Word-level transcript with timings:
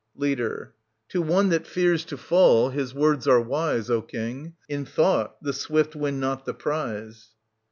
Leader. 0.15 0.73
To 1.09 1.21
one 1.21 1.49
that 1.49 1.67
fears 1.67 2.03
to 2.05 2.17
fall 2.17 2.69
his 2.71 2.91
words 2.91 3.27
are 3.27 3.39
wise, 3.39 3.87
O 3.91 4.01
King; 4.01 4.55
in 4.67 4.83
thought 4.83 5.39
the 5.43 5.53
swift 5.53 5.95
win 5.95 6.19
not 6.19 6.43
the 6.43 6.55
prize. 6.55 7.35